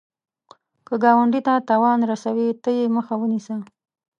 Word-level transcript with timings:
که 0.87 0.93
ګاونډي 1.03 1.41
ته 1.47 1.53
تاوان 1.69 1.99
رسوي، 2.11 2.49
ته 2.63 2.69
یې 2.77 2.85
مخه 2.95 3.13
ونیسه 3.17 3.55